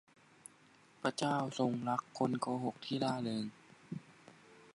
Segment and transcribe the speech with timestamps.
[1.01, 3.45] พระเจ้าทรงรักคนโกหกที่ร่าเริง